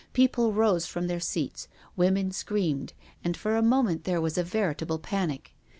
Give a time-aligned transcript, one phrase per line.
[0.13, 1.67] People rose from their seats.
[1.95, 5.53] Women screamed, and, for a moment, there was a veritable panic.